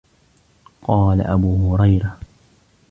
قَالَ 0.81 1.21
أَبُو 1.21 1.71
هُرَيْرَةَ 1.75 2.17